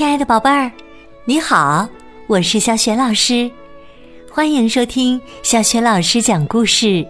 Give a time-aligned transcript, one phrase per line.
[0.00, 0.72] 亲爱的宝贝儿，
[1.26, 1.86] 你好，
[2.26, 3.50] 我是小雪老师，
[4.32, 7.06] 欢迎收听小雪老师讲故事，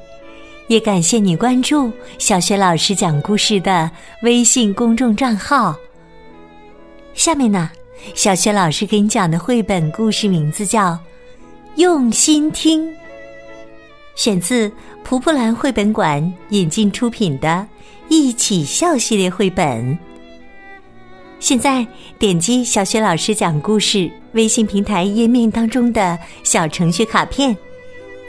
[0.67, 3.89] 也感谢你关注小雪老师讲故事的
[4.25, 5.73] 微信公众账号。
[7.14, 7.71] 下面呢，
[8.13, 10.91] 小雪老师给你讲的绘本故事名字叫
[11.77, 12.85] 《用心听》，
[14.17, 14.68] 选自
[15.04, 17.49] 蒲蒲兰绘本馆引进出品的
[18.09, 19.96] 《一起笑》系列绘本。
[21.40, 21.85] 现在
[22.18, 27.57] 点击小雪老师讲故事微信平台页面当中的小程序卡片，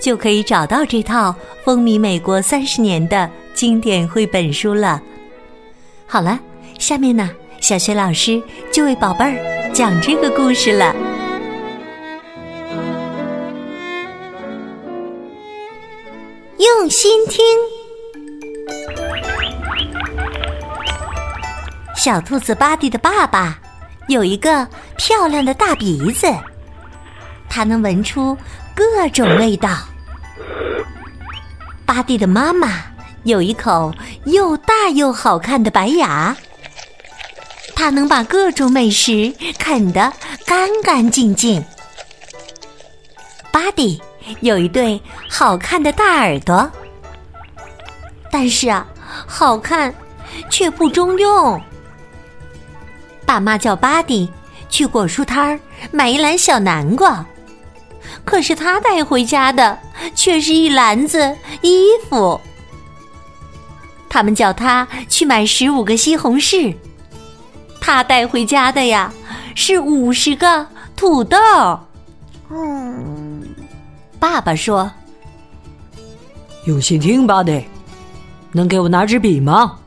[0.02, 5.02] 就可以找到这套风靡美国三十年的经典绘本书了。
[6.08, 6.40] 好了，
[6.80, 7.30] 下面呢，
[7.60, 10.96] 小雪老师就为宝贝儿讲这个故事了。
[16.58, 17.71] 用心听。
[22.02, 23.60] 小兔子巴蒂的爸爸
[24.08, 26.26] 有一个漂亮的大鼻子，
[27.48, 28.36] 它能闻出
[28.74, 29.78] 各种味道。
[31.86, 32.84] 巴蒂的妈妈
[33.22, 33.94] 有一口
[34.26, 36.36] 又大又好看的白牙，
[37.76, 40.12] 它能把各种美食啃得
[40.44, 41.64] 干干净净。
[43.52, 44.02] 巴蒂
[44.40, 45.00] 有一对
[45.30, 46.68] 好看的大耳朵，
[48.32, 48.88] 但是啊，
[49.28, 49.94] 好看
[50.50, 51.62] 却不中用。
[53.32, 54.30] 爸妈叫巴蒂
[54.68, 55.58] 去果蔬摊儿
[55.90, 57.26] 买一篮小南瓜，
[58.26, 59.80] 可是他带回家的
[60.14, 62.42] 却是一篮子衣服。
[64.10, 66.76] 他们叫他去买十五个西红柿，
[67.80, 69.14] 他带回家的呀
[69.56, 70.68] 是五十个
[70.98, 71.38] 土豆。
[72.50, 73.48] 嗯，
[74.20, 74.92] 爸爸说
[76.68, 77.64] ：“用心听，巴蒂，
[78.52, 79.80] 能给我拿支笔吗？”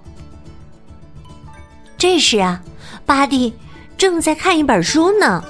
[1.98, 2.58] 这时啊。
[3.06, 3.52] 巴蒂
[3.96, 5.42] 正在看一本书呢，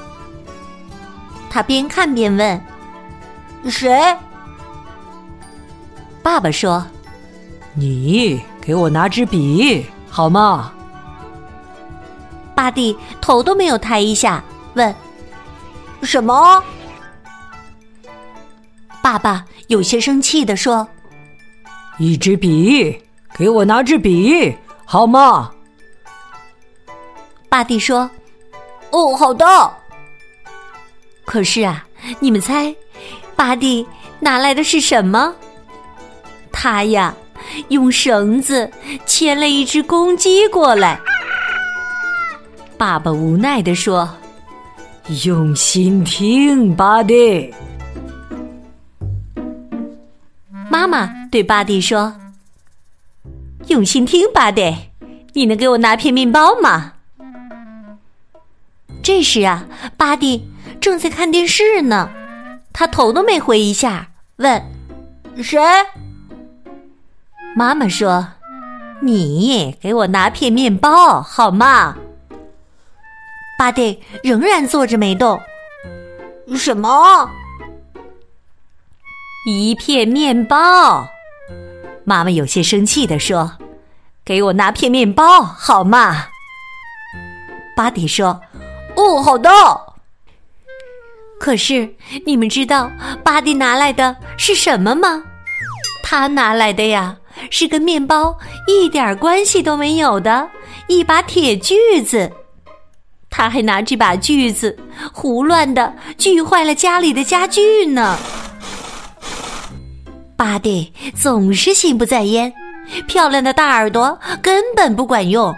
[1.48, 2.60] 他边看边问
[3.70, 4.16] ：“谁？”
[6.22, 6.84] 爸爸说
[7.74, 10.72] ：“你给我拿支笔好吗？”
[12.54, 14.42] 巴蒂头都没有抬一下，
[14.74, 14.94] 问
[16.02, 16.62] ：“什么？”
[19.02, 20.86] 爸爸有些生气的说
[21.98, 23.00] ：“一支笔，
[23.36, 25.50] 给我拿支笔好吗？”
[27.54, 28.10] 巴蒂说
[28.90, 29.46] ：“哦，好的。”
[31.24, 31.86] 可是啊，
[32.18, 32.74] 你们猜，
[33.36, 33.86] 巴蒂
[34.18, 35.32] 拿来的是什么？
[36.50, 37.14] 他呀，
[37.68, 38.68] 用绳子
[39.06, 41.00] 牵了一只公鸡过来。
[42.76, 44.12] 爸爸无奈的说
[45.24, 47.54] ：“用心听，巴蒂。”
[50.68, 52.12] 妈妈对巴蒂说
[53.70, 54.74] ：“用心听，巴蒂，
[55.34, 56.90] 你能给我拿片面包吗？”
[59.04, 59.66] 这时啊，
[59.98, 60.50] 巴蒂
[60.80, 62.08] 正在看电视呢，
[62.72, 64.62] 他头都没回一下，问
[65.44, 65.60] ：“谁？”
[67.54, 68.28] 妈妈说
[69.04, 71.98] ：“你给我拿片面包好吗？”
[73.58, 75.38] 巴蒂仍然坐着没动。
[76.56, 77.28] 什么？
[79.46, 81.06] 一片面包？
[82.04, 83.58] 妈妈有些生气的说
[84.24, 86.28] ：“给我拿片面包好吗？”
[87.76, 88.40] 巴蒂说。
[89.04, 89.50] 哦，好的。
[91.38, 91.94] 可是
[92.24, 92.90] 你们知道
[93.22, 95.22] 巴蒂拿来的是什么吗？
[96.02, 97.16] 他拿来的呀，
[97.50, 100.48] 是跟面包一点关系都没有的
[100.86, 102.32] 一把铁锯子。
[103.28, 104.78] 他还拿这把锯子
[105.12, 108.16] 胡乱的锯坏了家里的家具呢。
[110.36, 112.52] 巴蒂总是心不在焉，
[113.06, 115.54] 漂亮的大耳朵根本不管用。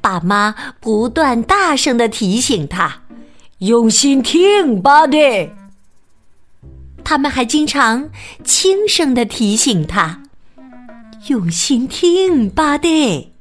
[0.00, 3.02] 爸妈不断大声的提醒他
[3.58, 5.50] ：“用心听，巴蒂。”
[7.04, 8.10] 他们还经常
[8.44, 10.22] 轻声的提醒他
[11.28, 13.32] ：“用心听，巴蒂。”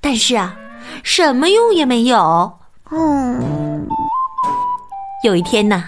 [0.00, 0.56] 但是啊，
[1.02, 2.58] 什么用也没有。
[2.90, 3.86] 嗯。
[5.24, 5.84] 有一天呢，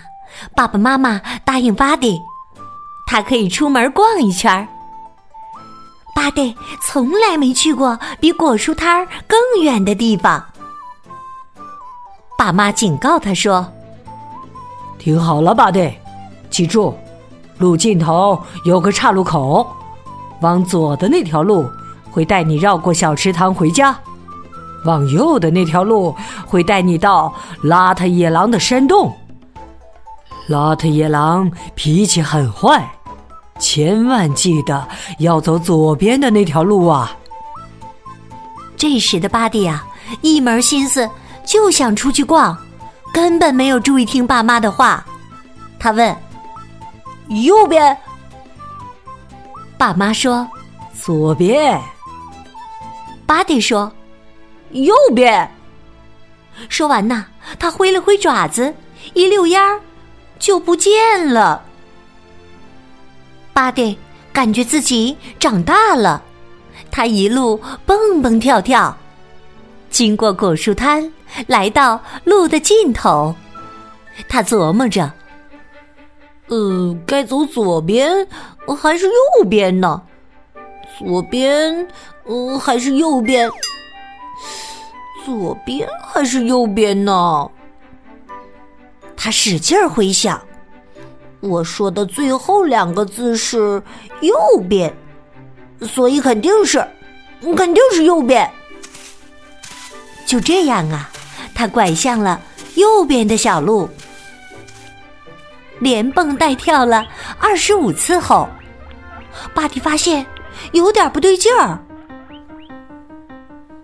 [0.57, 2.19] 爸爸妈妈答应巴蒂，
[3.07, 4.67] 他可以出门逛一圈儿。
[6.19, 10.45] 巴蒂从来没去过比果蔬摊儿更远的地方。
[12.37, 13.65] 爸妈警告他说
[14.99, 15.89] ：“听好了，巴蒂，
[16.51, 16.93] 记住，
[17.59, 19.65] 路尽头有个岔路口，
[20.41, 21.71] 往左的那条路
[22.11, 23.97] 会带你绕过小池塘回家，
[24.87, 26.13] 往右的那条路
[26.45, 27.33] 会带你到
[27.63, 29.17] 邋遢野狼的山洞。
[30.49, 32.91] 邋遢野狼脾气很坏。”
[33.59, 34.89] 千万记得
[35.19, 37.17] 要走左边的那条路啊！
[38.77, 39.87] 这时的巴蒂啊，
[40.21, 41.09] 一门心思
[41.45, 42.57] 就想出去逛，
[43.13, 45.05] 根本没有注意听爸妈的话。
[45.79, 46.17] 他问
[47.45, 47.97] ：“右边？”
[49.77, 50.49] 爸妈说
[50.95, 51.81] ：“左边。”
[53.27, 53.93] 巴迪说
[54.71, 55.51] ：“右边。”
[56.69, 57.25] 说完呐，
[57.59, 58.75] 他挥了挥爪子，
[59.15, 59.81] 一溜烟儿
[60.39, 61.63] 就不见了。
[63.59, 63.99] 巴迪
[64.33, 66.23] 感觉自己长大了，
[66.93, 68.97] 他一路蹦蹦跳跳，
[69.91, 71.13] 经过果树滩，
[71.49, 73.35] 来到路的尽头。
[74.29, 75.13] 他琢磨着。
[76.47, 78.25] 呃，该走左边
[78.81, 80.01] 还是右边呢？
[80.97, 81.85] 左边，
[82.27, 83.51] 呃，还是右边？
[85.27, 87.51] 左边还是右边呢？
[89.17, 90.41] 他使劲儿回想。
[91.41, 93.83] 我说的最后两个字是
[94.21, 94.35] 右
[94.69, 94.93] 边，
[95.83, 96.85] 所以肯定是，
[97.57, 98.51] 肯定是右边。
[100.27, 101.09] 就这样啊，
[101.55, 102.41] 他拐向了
[102.75, 103.89] 右边的小路。
[105.79, 107.07] 连蹦带跳了
[107.39, 108.49] 二十五次后，
[109.55, 110.27] 巴蒂发现
[110.73, 111.79] 有点不对劲儿。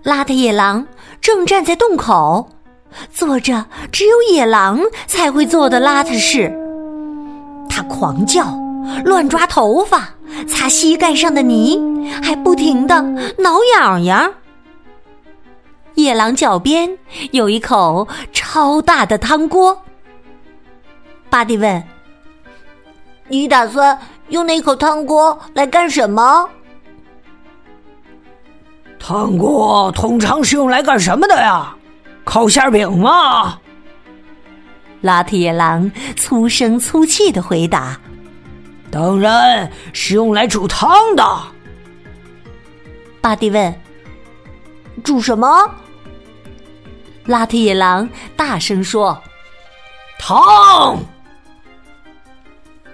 [0.03, 0.85] 邋遢野狼
[1.21, 2.51] 正站在洞口，
[3.13, 6.53] 做着只有野狼才会做的邋遢事。
[7.75, 8.45] 他狂叫，
[9.05, 10.09] 乱抓头发，
[10.47, 13.03] 擦膝盖上的泥，还不停的
[13.37, 14.33] 挠痒痒。
[15.95, 16.97] 野狼脚边
[17.33, 19.77] 有一口超大的汤锅。
[21.29, 21.83] 巴蒂问
[23.27, 23.99] ：“你打算
[24.29, 26.49] 用那口汤锅来干什么？”
[29.01, 31.75] 汤锅通常是用来干什么的呀？
[32.23, 33.59] 烤馅饼吗？
[35.05, 38.01] 邋遢野狼粗声粗气的回答
[38.91, 41.23] ：“当然是用来煮汤的。”
[43.21, 43.75] 巴蒂问
[45.05, 45.71] ：“煮什么？”
[47.29, 49.21] 邋遢野狼大声说
[50.19, 50.99] ：“汤。”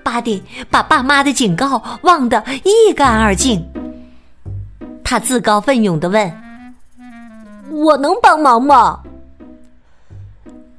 [0.03, 3.65] 巴蒂把爸妈的警告忘得一干二净。
[5.05, 6.43] 他自告奋勇的问
[7.71, 9.01] ：“我能帮忙吗？”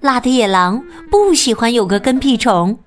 [0.02, 2.80] 邋遢野狼不喜欢有个跟屁虫，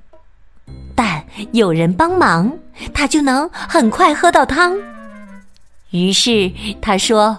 [0.97, 2.53] 但有人帮忙，
[2.93, 4.77] 他就能很快喝到汤。
[5.91, 6.51] 于是
[6.83, 7.39] 他说：“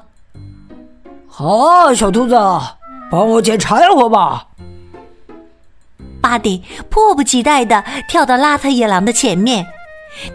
[1.27, 2.35] 好啊，小兔子，
[3.11, 4.47] 帮我捡柴火吧。”
[6.23, 9.67] 巴迪迫不及待的跳到邋遢野狼的前面，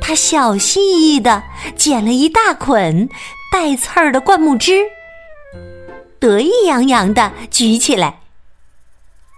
[0.02, 1.42] 他小心翼翼的
[1.74, 3.08] 捡了一大捆
[3.50, 4.82] 带刺儿的灌木枝，
[6.18, 8.19] 得意洋洋的举起来。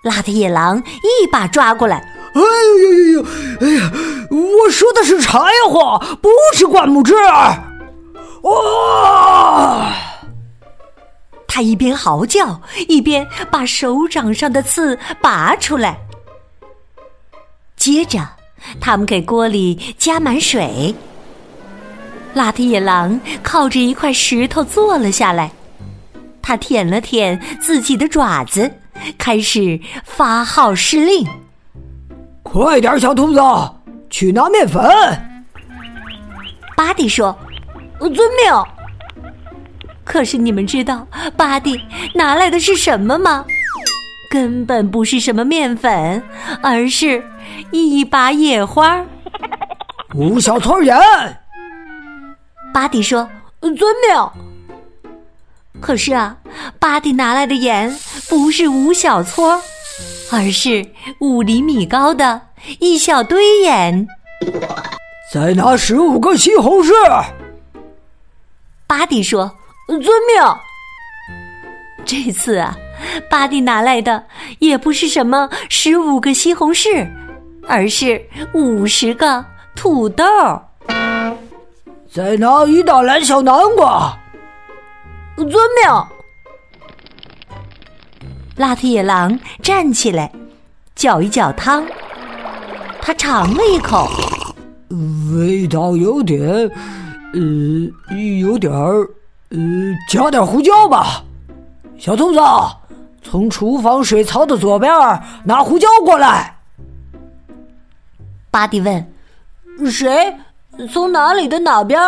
[0.03, 1.97] 邋遢野狼一把抓过来，
[2.35, 3.27] 哎呦呦呦！
[3.61, 3.93] 哎呀，
[4.31, 5.39] 我说的是柴
[5.71, 7.15] 火，不是灌木枝。
[8.43, 9.93] 哇！
[11.47, 15.97] 他一边嚎叫，一边把手掌上的刺拔出来。
[17.77, 18.27] 接着，
[18.81, 20.93] 他们给锅里加满水。
[22.35, 25.53] 邋遢野狼靠着一块石头坐了下来，
[26.41, 28.69] 他舔了舔自己的爪子，
[29.19, 31.27] 开始发号施令
[32.43, 33.41] ：“快点，小兔子，
[34.11, 34.83] 去拿面粉。”
[36.77, 37.37] 巴蒂说
[38.01, 38.53] ：“遵命。”
[40.05, 41.07] 可是你们知道
[41.37, 41.81] 巴蒂
[42.15, 43.45] 拿来的是什么吗？
[44.31, 46.23] 根本不是什么面粉，
[46.63, 47.23] 而是
[47.71, 49.05] 一把野花。
[50.15, 50.97] 五小撮盐。
[52.73, 53.29] 巴蒂说
[53.61, 54.31] ：“遵命。”
[55.83, 56.37] 可是啊，
[56.79, 57.95] 巴迪拿来的盐
[58.29, 59.61] 不是五小撮，
[60.31, 60.87] 而是
[61.19, 62.41] 五厘米高的
[62.79, 64.07] 一小堆盐。
[65.33, 66.93] 再拿十五个西红柿。
[68.87, 69.51] 巴迪说
[69.89, 70.57] ：“遵命。”
[72.07, 72.77] 这次啊。
[73.29, 74.25] 巴蒂拿来的
[74.61, 77.11] 也不是什么十五个西红柿，
[77.67, 78.25] 而是
[78.55, 80.25] 五十个土豆。
[82.09, 84.17] 再拿一大篮小南瓜。
[85.37, 86.07] 遵命。
[88.57, 90.31] 邋遢野狼站起来，
[90.95, 91.85] 搅一搅汤。
[93.01, 94.09] 他尝了一口，
[95.35, 96.41] 味道有点，
[97.35, 99.09] 呃，有点儿，
[99.51, 99.59] 呃，
[100.09, 101.25] 加点胡椒吧，
[101.99, 102.39] 小兔子。
[103.25, 104.93] 从厨房水槽的左边
[105.45, 106.59] 拿胡椒过来。
[108.51, 109.13] 巴蒂问
[109.91, 110.37] ：“谁？
[110.93, 112.01] 从哪里的哪边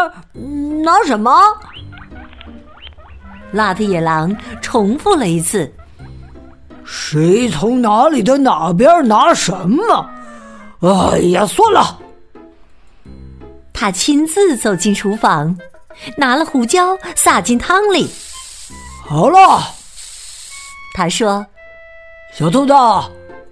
[0.82, 1.32] 拿什么？”
[3.54, 5.72] 邋遢野狼重复了一次
[6.84, 10.10] ：“谁从哪里的哪边拿什么？”
[10.82, 11.98] 哎呀，算了。
[13.72, 15.56] 他亲自走进厨房，
[16.16, 18.10] 拿了胡椒撒进汤里。
[19.06, 19.62] 好了。
[20.94, 21.44] 他说
[22.34, 22.72] ：“小兔子，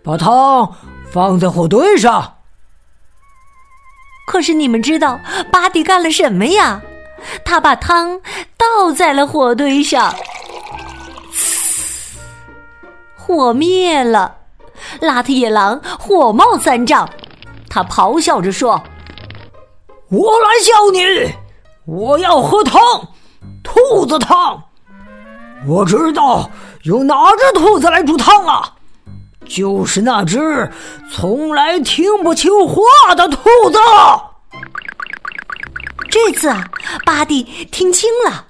[0.03, 0.77] 把汤
[1.11, 2.39] 放在火堆上。
[4.29, 5.19] 可是你们知道
[5.51, 6.81] 巴迪干了什么呀？
[7.45, 8.21] 他把汤
[8.83, 10.13] 倒在了火堆上，
[13.17, 14.39] 火灭了。
[15.01, 17.09] 邋遢野狼火冒三丈，
[17.71, 18.83] 他咆哮着说
[20.11, 21.33] ：“我来笑你！
[21.87, 22.81] 我要喝汤，
[23.63, 24.61] 兔子汤。
[25.65, 26.51] 我知道
[26.83, 28.75] 有哪只兔子来煮汤啊？
[29.47, 30.69] 就是那只
[31.09, 33.37] 从来听不清话的兔
[33.71, 33.79] 子。”
[36.11, 36.65] 这次啊，
[37.07, 38.45] 巴蒂听清了，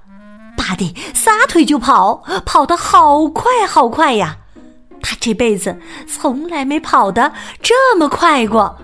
[0.63, 4.37] 巴蒂撒腿就跑，跑得好快好快呀！
[5.03, 5.77] 他这辈子
[6.07, 8.79] 从来没跑得这么快过。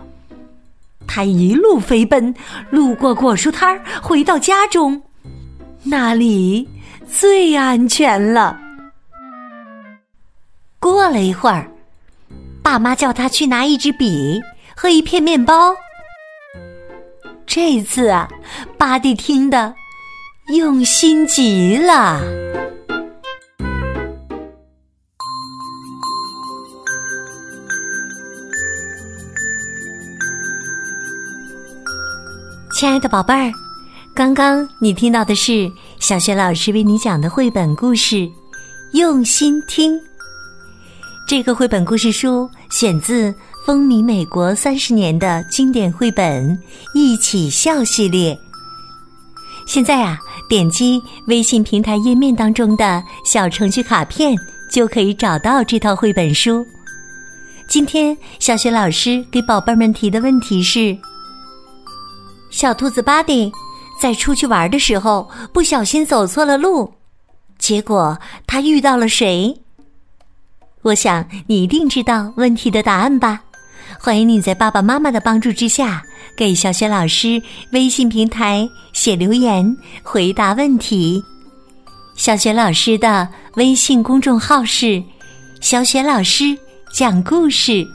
[1.06, 2.34] 他一路飞奔，
[2.70, 5.00] 路过果蔬摊儿，回到家中，
[5.84, 6.68] 那里
[7.08, 8.58] 最安全了。
[10.80, 11.70] 过了一会儿，
[12.60, 14.40] 爸妈叫他去拿一支笔
[14.74, 15.72] 和一片面包。
[17.46, 18.28] 这次啊，
[18.76, 19.72] 巴蒂听得
[20.56, 22.22] 用心极了。
[32.74, 33.52] 亲爱的宝贝儿，
[34.14, 38.16] 刚刚你听到的是小学老师为你讲的绘本故事
[38.94, 39.92] 《用心听》。
[41.28, 43.34] 这个绘本故事书选自
[43.66, 46.56] 风靡美国三十年的经典绘本
[46.94, 48.38] 《一起笑》系列。
[49.66, 54.34] 现在啊，点击微信平台页面当中的小程序卡片，
[54.70, 56.66] 就可以找到这套绘本书。
[57.68, 60.96] 今天小学老师给宝贝们提的问题是。
[62.50, 63.52] 小兔子巴蒂
[64.00, 66.90] 在出去玩的时候不小心走错了路，
[67.58, 69.54] 结果他遇到了谁？
[70.80, 73.42] 我想你一定知道问题的答案吧。
[73.98, 76.02] 欢迎你在爸爸妈妈的帮助之下，
[76.36, 77.40] 给小雪老师
[77.72, 81.22] 微信平台写留言回答问题。
[82.16, 85.02] 小雪老师的微信公众号是
[85.60, 86.56] “小雪老师
[86.92, 87.86] 讲故事”。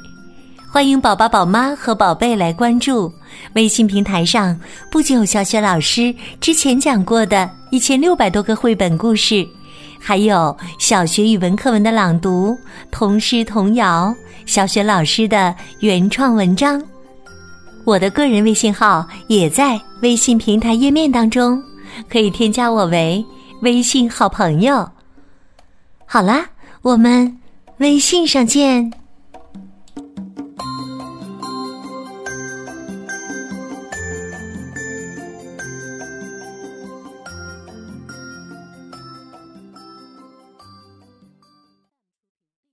[0.72, 3.12] 欢迎宝宝、宝妈和宝贝来关注
[3.54, 4.60] 微信平台上，
[4.90, 9.48] 不仅有小雪老师之前讲过的一千六百多个绘本故事，
[10.06, 12.58] 还有小学语文课文的朗读、
[12.92, 14.14] 童诗童谣、
[14.46, 16.84] 小学老师的原创文章。
[17.86, 21.64] 我的个人微信号也在微信平台页面当中，
[22.10, 23.26] 可以添加我为
[23.62, 24.86] 微信好朋友。
[26.06, 26.48] 好啦，
[26.82, 27.40] 我们
[27.78, 28.92] 微信上见。